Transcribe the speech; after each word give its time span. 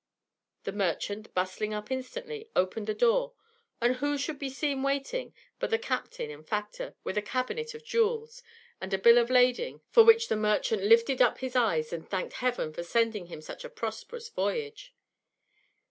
The 0.63 0.71
merchant, 0.71 1.31
bustling 1.35 1.75
up 1.75 1.91
instantly, 1.91 2.49
opened 2.55 2.87
the 2.87 2.93
door, 2.95 3.33
and 3.79 3.97
who 3.97 4.17
should 4.17 4.39
be 4.39 4.49
seen 4.49 4.81
waiting 4.81 5.31
but 5.59 5.69
the 5.69 5.77
captain 5.77 6.31
and 6.31 6.43
factor, 6.43 6.95
with 7.03 7.19
a 7.19 7.21
cabinet 7.21 7.75
of 7.75 7.83
jewels, 7.83 8.41
and 8.81 8.91
a 8.95 8.97
bill 8.97 9.19
of 9.19 9.29
lading, 9.29 9.81
for 9.91 10.03
which 10.03 10.27
the 10.27 10.35
merchant 10.35 10.81
lifted 10.81 11.21
up 11.21 11.37
his 11.37 11.55
eyes 11.55 11.93
and 11.93 12.09
thanked 12.09 12.33
heaven 12.37 12.73
for 12.73 12.81
sending 12.81 13.27
him 13.27 13.41
such 13.41 13.63
a 13.63 13.69
prosperous 13.69 14.27
voyage. 14.29 14.91